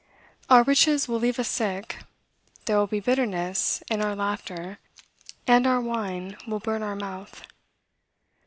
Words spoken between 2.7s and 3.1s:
will be